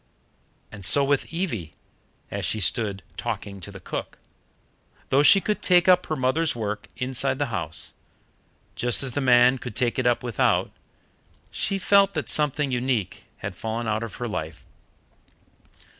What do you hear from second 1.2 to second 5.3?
Evie, as she stood talking to the cook. Though